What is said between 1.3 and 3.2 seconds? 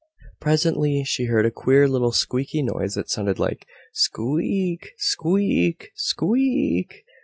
a queer little squeaky noise that